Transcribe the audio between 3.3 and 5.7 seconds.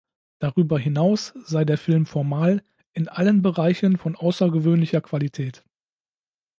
Bereichen von außergewöhnlicher Qualität“.